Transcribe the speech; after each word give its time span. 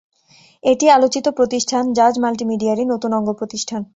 এটি 0.63 0.85
আলোচিত 0.89 1.25
প্রতিষ্ঠান 1.37 1.83
জাজ 1.93 2.13
মাল্টিমিডিয়ারই 2.19 2.85
নতুন 2.85 3.11
অঙ্গ 3.13 3.29
প্রতিষ্ঠান। 3.33 3.81